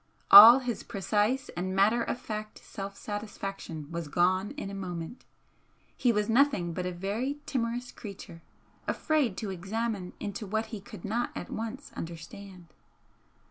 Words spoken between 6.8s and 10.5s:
a very timorous creature, afraid to examine into